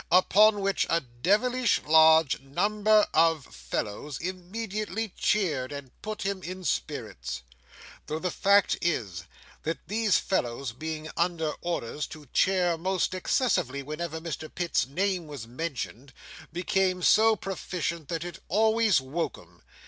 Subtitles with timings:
[0.11, 7.43] Upon which, a devilish large number of fellows immediately cheered, and put him in spirits.
[8.07, 9.25] Though the fact is,
[9.61, 15.45] that these fellows, being under orders to cheer most excessively whenever Mr Pitt's name was
[15.45, 16.13] mentioned,
[16.51, 19.61] became so proficient that it always woke 'em.